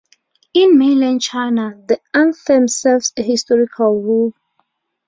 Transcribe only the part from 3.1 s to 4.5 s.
a historical role.